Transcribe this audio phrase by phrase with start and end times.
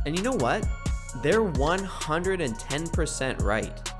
[0.05, 0.63] And you know what?
[1.23, 3.91] They're 110% right.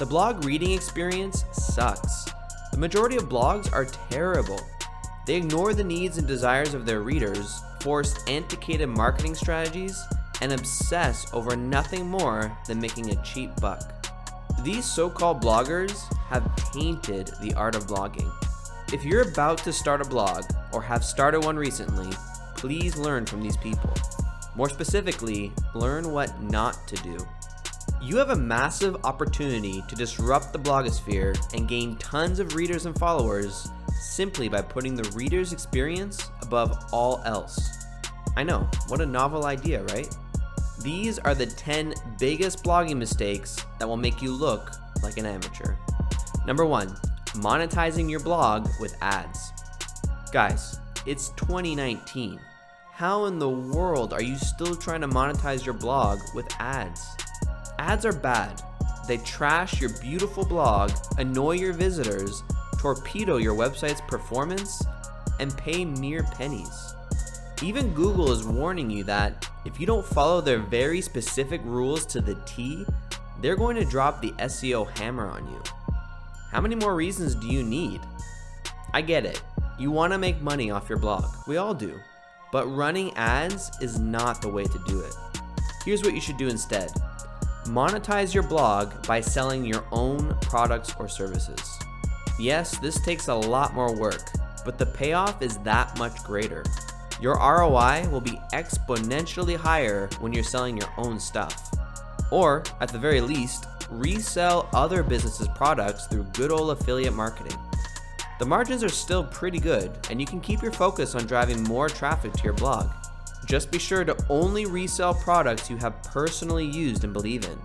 [0.00, 2.24] The blog reading experience sucks.
[2.72, 4.60] The majority of blogs are terrible.
[5.28, 9.96] They ignore the needs and desires of their readers, force antiquated marketing strategies,
[10.42, 14.04] and obsess over nothing more than making a cheap buck.
[14.62, 18.30] These so called bloggers have tainted the art of blogging.
[18.92, 22.10] If you're about to start a blog or have started one recently,
[22.56, 23.94] please learn from these people.
[24.56, 27.18] More specifically, learn what not to do.
[28.02, 32.98] You have a massive opportunity to disrupt the blogosphere and gain tons of readers and
[32.98, 37.86] followers simply by putting the reader's experience above all else.
[38.36, 40.12] I know, what a novel idea, right?
[40.82, 45.76] These are the 10 biggest blogging mistakes that will make you look like an amateur.
[46.44, 46.88] Number one,
[47.34, 49.52] monetizing your blog with ads.
[50.32, 52.40] Guys, it's 2019.
[52.90, 57.16] How in the world are you still trying to monetize your blog with ads?
[57.78, 58.60] Ads are bad.
[59.06, 62.42] They trash your beautiful blog, annoy your visitors,
[62.78, 64.82] torpedo your website's performance,
[65.38, 66.94] and pay mere pennies.
[67.62, 72.20] Even Google is warning you that if you don't follow their very specific rules to
[72.20, 72.84] the T,
[73.40, 75.62] they're going to drop the SEO hammer on you.
[76.50, 78.00] How many more reasons do you need?
[78.92, 79.42] I get it.
[79.78, 81.24] You want to make money off your blog.
[81.46, 81.98] We all do.
[82.52, 85.14] But running ads is not the way to do it.
[85.84, 86.90] Here's what you should do instead
[87.66, 91.78] monetize your blog by selling your own products or services.
[92.38, 94.30] Yes, this takes a lot more work,
[94.64, 96.64] but the payoff is that much greater.
[97.20, 101.70] Your ROI will be exponentially higher when you're selling your own stuff.
[102.30, 107.58] Or, at the very least, resell other businesses' products through good old affiliate marketing.
[108.38, 111.88] The margins are still pretty good, and you can keep your focus on driving more
[111.88, 112.90] traffic to your blog.
[113.46, 117.58] Just be sure to only resell products you have personally used and believe in.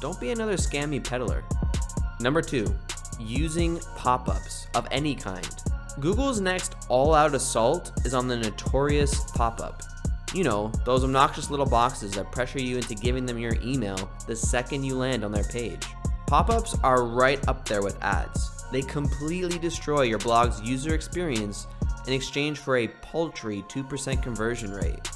[0.00, 1.44] Don't be another scammy peddler.
[2.20, 2.74] Number two,
[3.18, 5.48] using pop ups of any kind.
[5.98, 9.82] Google's next all out assault is on the notorious pop up.
[10.32, 14.36] You know, those obnoxious little boxes that pressure you into giving them your email the
[14.36, 15.84] second you land on their page.
[16.28, 18.64] Pop ups are right up there with ads.
[18.70, 21.66] They completely destroy your blog's user experience
[22.06, 25.08] in exchange for a paltry 2% conversion rate.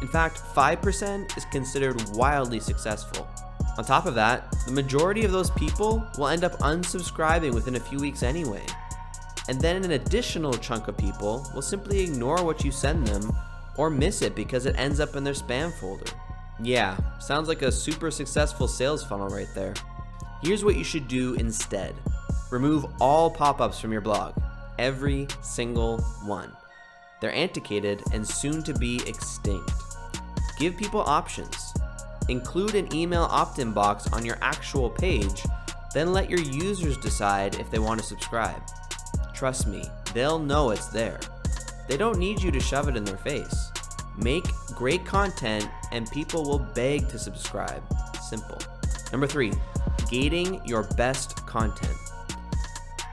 [0.00, 3.28] In fact, 5% is considered wildly successful.
[3.76, 7.80] On top of that, the majority of those people will end up unsubscribing within a
[7.80, 8.64] few weeks anyway.
[9.48, 13.32] And then an additional chunk of people will simply ignore what you send them
[13.76, 16.10] or miss it because it ends up in their spam folder.
[16.62, 19.74] Yeah, sounds like a super successful sales funnel right there.
[20.42, 21.94] Here's what you should do instead
[22.50, 24.34] remove all pop ups from your blog,
[24.78, 26.52] every single one.
[27.20, 29.72] They're antiquated and soon to be extinct.
[30.58, 31.72] Give people options.
[32.28, 35.42] Include an email opt in box on your actual page,
[35.94, 38.62] then let your users decide if they want to subscribe.
[39.40, 39.82] Trust me,
[40.12, 41.18] they'll know it's there.
[41.88, 43.70] They don't need you to shove it in their face.
[44.18, 44.44] Make
[44.74, 47.82] great content and people will beg to subscribe.
[48.20, 48.58] Simple.
[49.12, 49.54] Number three,
[50.10, 51.96] gating your best content.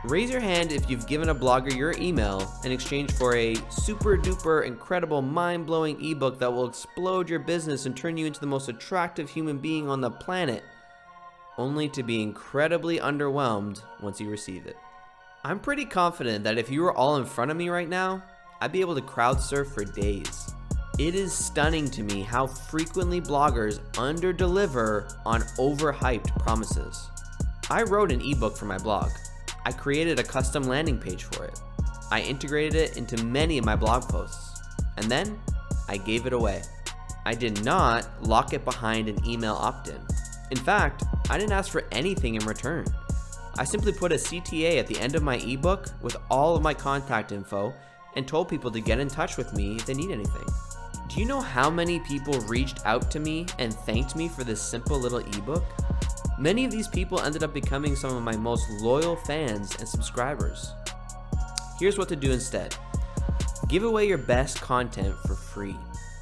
[0.04, 4.18] Raise your hand if you've given a blogger your email in exchange for a super
[4.18, 8.46] duper incredible mind blowing ebook that will explode your business and turn you into the
[8.46, 10.66] most attractive human being on the planet,
[11.58, 14.76] only to be incredibly underwhelmed once you receive it.
[15.48, 18.22] I'm pretty confident that if you were all in front of me right now,
[18.60, 20.54] I'd be able to crowd surf for days.
[21.00, 27.10] It is stunning to me how frequently bloggers underdeliver on overhyped promises.
[27.70, 29.10] I wrote an ebook for my blog.
[29.66, 31.58] I created a custom landing page for it.
[32.12, 34.62] I integrated it into many of my blog posts.
[34.98, 35.40] And then
[35.88, 36.62] I gave it away.
[37.26, 40.02] I did not lock it behind an email opt in.
[40.52, 42.86] In fact, I didn't ask for anything in return.
[43.60, 46.76] I simply put a CTA at the end of my ebook with all of my
[46.76, 47.74] contact info
[48.16, 50.46] and told people to get in touch with me if they need anything.
[51.08, 54.62] Do you know how many people reached out to me and thanked me for this
[54.62, 55.64] simple little ebook?
[56.38, 60.74] Many of these people ended up becoming some of my most loyal fans and subscribers.
[61.80, 62.76] Here's what to do instead
[63.68, 65.76] give away your best content for free.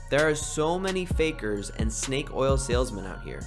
[0.09, 3.41] There are so many fakers and snake oil salesmen out here.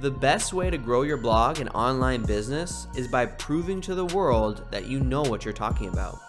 [0.00, 4.04] The best way to grow your blog and online business is by proving to the
[4.04, 6.20] world that you know what you're talking about.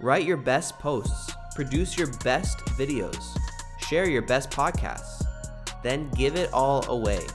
[0.00, 3.36] Write your best posts, produce your best videos,
[3.78, 5.24] share your best podcasts,
[5.82, 7.26] then give it all away.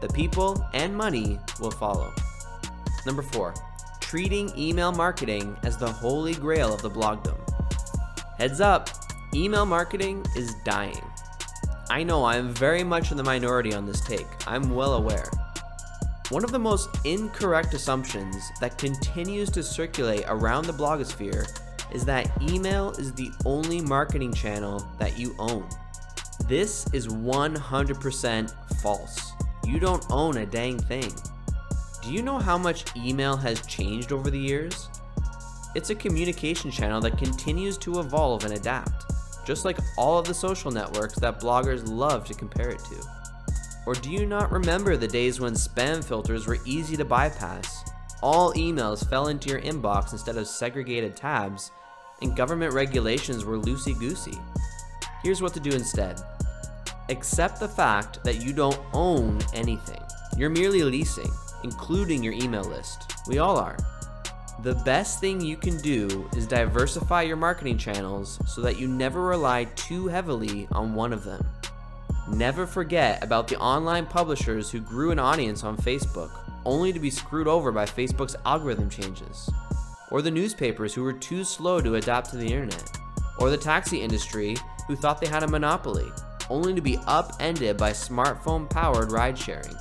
[0.00, 2.12] The people and money will follow.
[3.06, 3.54] Number four,
[4.00, 7.38] treating email marketing as the holy grail of the blogdom.
[8.36, 8.90] Heads up,
[9.32, 11.04] email marketing is dying.
[11.90, 15.30] I know I am very much in the minority on this take, I'm well aware.
[16.30, 21.46] One of the most incorrect assumptions that continues to circulate around the blogosphere
[21.92, 25.68] is that email is the only marketing channel that you own.
[26.46, 29.32] This is 100% false.
[29.66, 31.12] You don't own a dang thing.
[32.02, 34.88] Do you know how much email has changed over the years?
[35.74, 38.93] It's a communication channel that continues to evolve and adapt,
[39.44, 43.02] just like all of the social networks that bloggers love to compare it to.
[43.86, 47.84] Or do you not remember the days when spam filters were easy to bypass?
[48.22, 51.70] All emails fell into your inbox instead of segregated tabs,
[52.22, 54.38] and government regulations were loosey goosey.
[55.22, 56.20] Here's what to do instead
[57.10, 60.02] accept the fact that you don't own anything.
[60.38, 61.30] You're merely leasing,
[61.62, 63.12] including your email list.
[63.26, 63.76] We all are.
[64.62, 69.22] The best thing you can do is diversify your marketing channels so that you never
[69.22, 71.44] rely too heavily on one of them.
[72.28, 76.30] Never forget about the online publishers who grew an audience on Facebook
[76.64, 79.50] only to be screwed over by Facebook's algorithm changes,
[80.10, 82.96] or the newspapers who were too slow to adapt to the internet,
[83.38, 84.56] or the taxi industry
[84.86, 86.10] who thought they had a monopoly
[86.48, 89.74] only to be upended by smartphone powered ride sharing.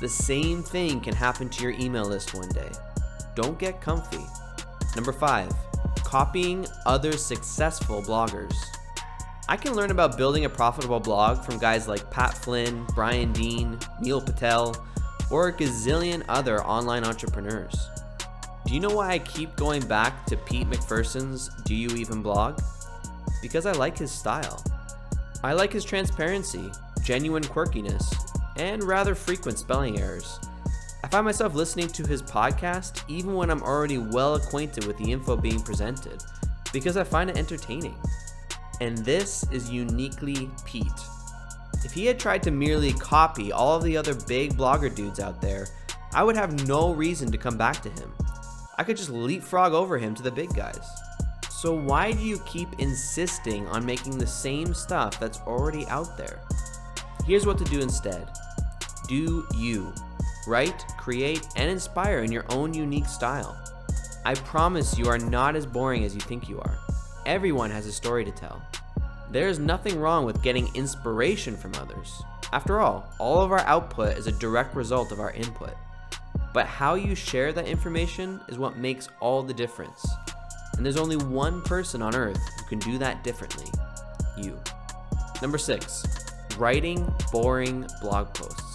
[0.00, 2.70] The same thing can happen to your email list one day.
[3.38, 4.26] Don't get comfy.
[4.96, 5.52] Number five,
[5.98, 8.52] copying other successful bloggers.
[9.48, 13.78] I can learn about building a profitable blog from guys like Pat Flynn, Brian Dean,
[14.00, 14.84] Neil Patel,
[15.30, 17.88] or a gazillion other online entrepreneurs.
[18.66, 22.60] Do you know why I keep going back to Pete McPherson's Do You Even Blog?
[23.40, 24.64] Because I like his style.
[25.44, 26.72] I like his transparency,
[27.04, 28.12] genuine quirkiness,
[28.56, 30.40] and rather frequent spelling errors.
[31.08, 35.10] I find myself listening to his podcast even when I'm already well acquainted with the
[35.10, 36.22] info being presented,
[36.70, 37.96] because I find it entertaining.
[38.82, 40.84] And this is uniquely Pete.
[41.82, 45.40] If he had tried to merely copy all of the other big blogger dudes out
[45.40, 45.68] there,
[46.12, 48.12] I would have no reason to come back to him.
[48.76, 50.86] I could just leapfrog over him to the big guys.
[51.48, 56.40] So why do you keep insisting on making the same stuff that's already out there?
[57.24, 58.28] Here's what to do instead.
[59.08, 59.94] Do you.
[60.48, 63.54] Write, create, and inspire in your own unique style.
[64.24, 66.78] I promise you are not as boring as you think you are.
[67.26, 68.62] Everyone has a story to tell.
[69.30, 72.22] There is nothing wrong with getting inspiration from others.
[72.50, 75.74] After all, all of our output is a direct result of our input.
[76.54, 80.08] But how you share that information is what makes all the difference.
[80.78, 83.70] And there's only one person on earth who can do that differently
[84.38, 84.58] you.
[85.42, 86.06] Number six,
[86.56, 88.67] writing boring blog posts.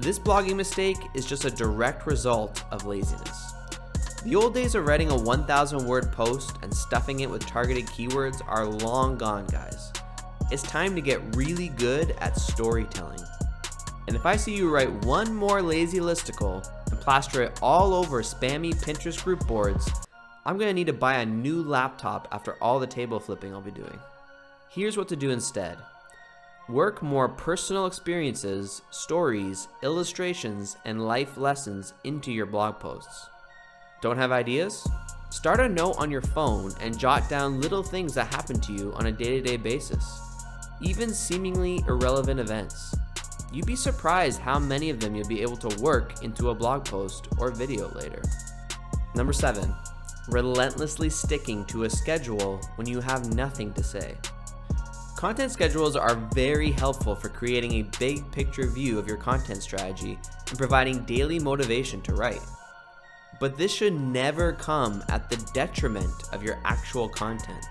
[0.00, 3.52] This blogging mistake is just a direct result of laziness.
[4.24, 8.40] The old days of writing a 1,000 word post and stuffing it with targeted keywords
[8.48, 9.92] are long gone, guys.
[10.50, 13.20] It's time to get really good at storytelling.
[14.08, 18.22] And if I see you write one more lazy listicle and plaster it all over
[18.22, 19.90] spammy Pinterest group boards,
[20.46, 23.70] I'm gonna need to buy a new laptop after all the table flipping I'll be
[23.70, 23.98] doing.
[24.70, 25.76] Here's what to do instead
[26.70, 33.28] work more personal experiences, stories, illustrations, and life lessons into your blog posts.
[34.00, 34.86] Don't have ideas?
[35.30, 38.92] Start a note on your phone and jot down little things that happen to you
[38.94, 40.20] on a day to day basis,
[40.80, 42.94] even seemingly irrelevant events.
[43.52, 46.84] You'd be surprised how many of them you'll be able to work into a blog
[46.84, 48.22] post or video later.
[49.14, 49.74] Number seven,
[50.28, 54.14] relentlessly sticking to a schedule when you have nothing to say.
[55.20, 60.18] Content schedules are very helpful for creating a big picture view of your content strategy
[60.48, 62.40] and providing daily motivation to write.
[63.38, 67.66] But this should never come at the detriment of your actual content.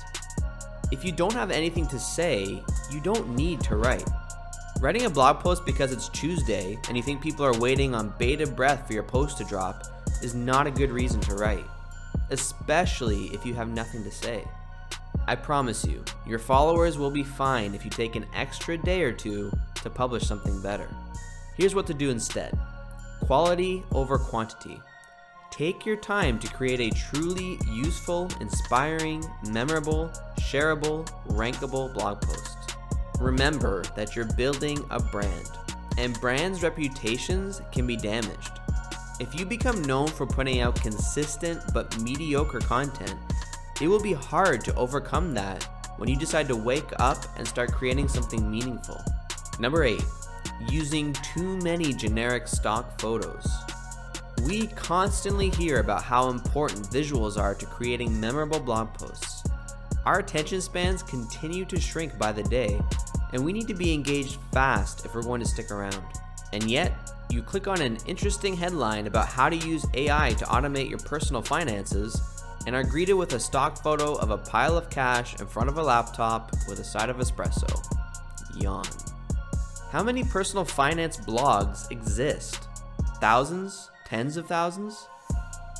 [0.91, 4.07] If you don't have anything to say, you don't need to write.
[4.79, 8.55] Writing a blog post because it's Tuesday and you think people are waiting on bated
[8.55, 9.85] breath for your post to drop
[10.21, 11.65] is not a good reason to write,
[12.29, 14.45] especially if you have nothing to say.
[15.29, 19.11] I promise you, your followers will be fine if you take an extra day or
[19.11, 19.51] two
[19.83, 20.89] to publish something better.
[21.55, 22.57] Here's what to do instead
[23.27, 24.81] quality over quantity.
[25.51, 32.75] Take your time to create a truly useful, inspiring, memorable, shareable, rankable blog post.
[33.19, 35.51] Remember that you're building a brand,
[35.99, 38.53] and brands' reputations can be damaged.
[39.19, 43.19] If you become known for putting out consistent but mediocre content,
[43.81, 45.63] it will be hard to overcome that
[45.97, 49.01] when you decide to wake up and start creating something meaningful.
[49.59, 50.03] Number 8.
[50.69, 53.49] Using too many generic stock photos.
[54.43, 59.43] We constantly hear about how important visuals are to creating memorable blog posts.
[60.05, 62.79] Our attention spans continue to shrink by the day,
[63.33, 66.03] and we need to be engaged fast if we're going to stick around.
[66.53, 66.93] And yet,
[67.29, 71.41] you click on an interesting headline about how to use AI to automate your personal
[71.41, 75.69] finances and are greeted with a stock photo of a pile of cash in front
[75.69, 77.83] of a laptop with a side of espresso.
[78.55, 78.85] Yawn.
[79.91, 82.67] How many personal finance blogs exist?
[83.19, 83.89] Thousands?
[84.05, 85.07] Tens of thousands?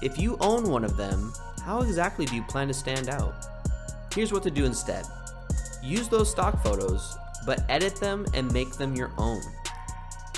[0.02, 1.34] If you own one of them,
[1.64, 3.46] how exactly do you plan to stand out?
[4.14, 5.06] Here's what to do instead
[5.82, 9.42] use those stock photos, but edit them and make them your own.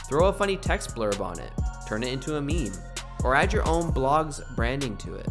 [0.07, 1.51] Throw a funny text blurb on it,
[1.88, 2.74] turn it into a meme,
[3.24, 5.27] or add your own blog's branding to it.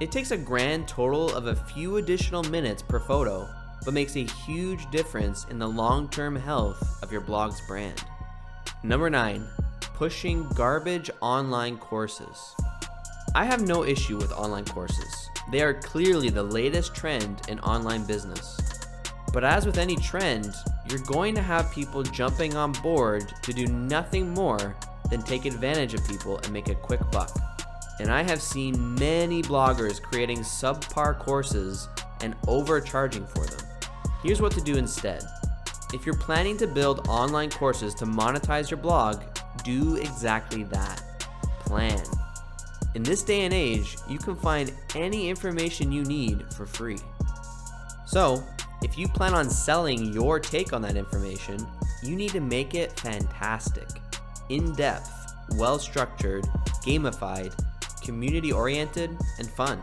[0.00, 3.48] It takes a grand total of a few additional minutes per photo,
[3.84, 8.02] but makes a huge difference in the long term health of your blog's brand.
[8.82, 9.46] Number 9.
[9.94, 12.56] Pushing garbage online courses.
[13.36, 15.30] I have no issue with online courses.
[15.52, 18.60] They are clearly the latest trend in online business.
[19.32, 20.54] But as with any trend,
[20.88, 24.76] you're going to have people jumping on board to do nothing more
[25.08, 27.43] than take advantage of people and make a quick buck.
[28.00, 31.88] And I have seen many bloggers creating subpar courses
[32.22, 33.66] and overcharging for them.
[34.22, 35.22] Here's what to do instead.
[35.92, 39.22] If you're planning to build online courses to monetize your blog,
[39.62, 41.02] do exactly that.
[41.60, 42.02] Plan.
[42.94, 46.98] In this day and age, you can find any information you need for free.
[48.06, 48.42] So,
[48.82, 51.64] if you plan on selling your take on that information,
[52.02, 53.88] you need to make it fantastic,
[54.48, 55.10] in depth,
[55.56, 56.44] well structured,
[56.84, 57.54] gamified,
[58.04, 59.82] community oriented, and fun.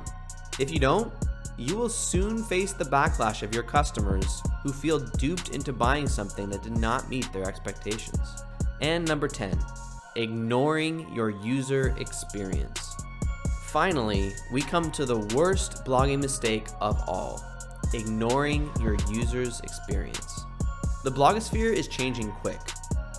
[0.59, 1.11] If you don't,
[1.57, 6.49] you will soon face the backlash of your customers who feel duped into buying something
[6.49, 8.43] that did not meet their expectations.
[8.79, 9.59] And number 10,
[10.15, 12.95] ignoring your user experience.
[13.67, 17.43] Finally, we come to the worst blogging mistake of all
[17.93, 20.45] ignoring your user's experience.
[21.03, 22.59] The blogosphere is changing quick.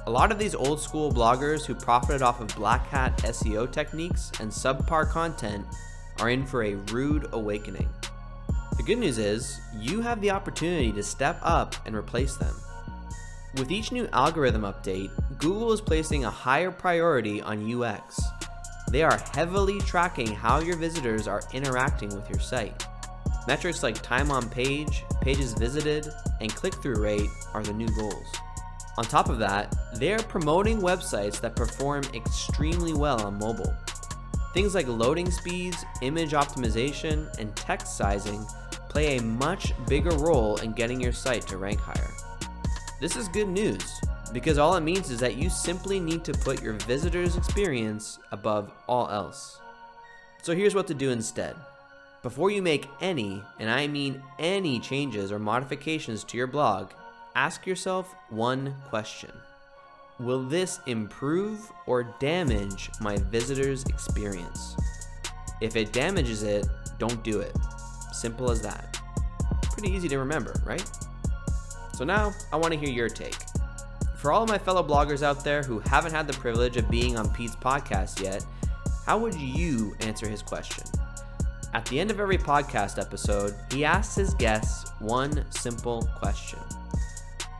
[0.05, 4.33] A lot of these old school bloggers who profited off of black hat SEO techniques
[4.41, 5.65] and subpar content
[6.19, 7.89] are in for a rude awakening.
[8.77, 12.55] The good news is, you have the opportunity to step up and replace them.
[13.57, 18.21] With each new algorithm update, Google is placing a higher priority on UX.
[18.91, 22.87] They are heavily tracking how your visitors are interacting with your site.
[23.47, 26.09] Metrics like time on page, pages visited,
[26.41, 28.33] and click through rate are the new goals.
[28.99, 33.75] On top of that, they are promoting websites that perform extremely well on mobile.
[34.53, 38.45] Things like loading speeds, image optimization, and text sizing
[38.91, 42.11] play a much bigger role in getting your site to rank higher.
[43.01, 44.01] This is good news
[44.33, 48.71] because all it means is that you simply need to put your visitor's experience above
[48.87, 49.61] all else.
[50.43, 51.57] So here's what to do instead.
[52.23, 56.91] Before you make any, and I mean any changes or modifications to your blog,
[57.35, 59.31] ask yourself one question
[60.21, 64.77] Will this improve or damage my visitor's experience?
[65.61, 66.67] If it damages it,
[66.99, 67.57] don't do it.
[68.13, 68.99] Simple as that.
[69.73, 70.89] Pretty easy to remember, right?
[71.95, 73.37] So now I want to hear your take.
[74.17, 77.33] For all my fellow bloggers out there who haven't had the privilege of being on
[77.33, 78.45] Pete's podcast yet,
[79.05, 80.85] How would you answer his question?
[81.75, 86.61] At the end of every podcast episode, he asks his guests one simple question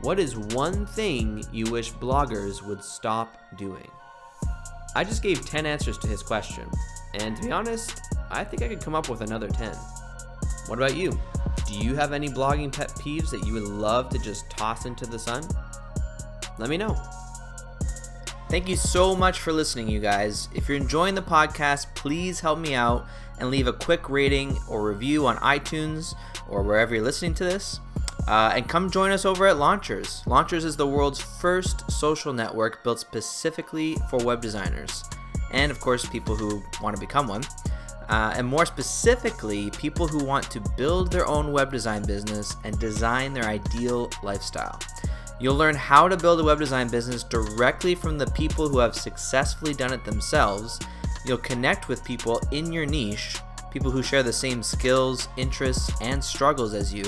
[0.03, 3.89] What is one thing you wish bloggers would stop doing?
[4.95, 6.69] I just gave 10 answers to his question,
[7.13, 9.73] and to be honest, I think I could come up with another 10.
[10.67, 11.17] What about you?
[11.65, 15.05] Do you have any blogging pet peeves that you would love to just toss into
[15.05, 15.45] the sun?
[16.59, 17.01] Let me know.
[18.49, 20.49] Thank you so much for listening, you guys.
[20.53, 23.05] If you're enjoying the podcast, please help me out
[23.39, 26.13] and leave a quick rating or review on iTunes
[26.49, 27.79] or wherever you're listening to this.
[28.27, 30.23] Uh, and come join us over at Launchers.
[30.25, 35.03] Launchers is the world's first social network built specifically for web designers,
[35.51, 37.43] and of course, people who want to become one.
[38.09, 42.77] Uh, and more specifically, people who want to build their own web design business and
[42.79, 44.79] design their ideal lifestyle.
[45.39, 48.95] You'll learn how to build a web design business directly from the people who have
[48.95, 50.79] successfully done it themselves.
[51.25, 53.37] You'll connect with people in your niche,
[53.71, 57.03] people who share the same skills, interests, and struggles as you,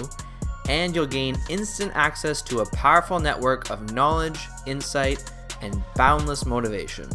[0.70, 5.30] and you'll gain instant access to a powerful network of knowledge, insight,
[5.62, 7.10] and boundless motivation.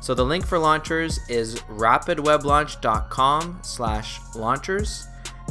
[0.00, 5.06] So the link for launchers is rapidweblaunch.com slash launchers.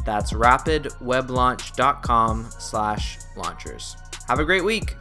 [0.06, 3.96] That's rapidweblaunch.com slash launchers.
[4.28, 4.96] Have a great week.